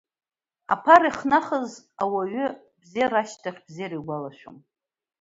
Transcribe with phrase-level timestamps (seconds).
[0.73, 2.47] Аԥара ихнахыз ауаҩы
[2.81, 4.57] бзера ашьҭахь бзера игәалашәом.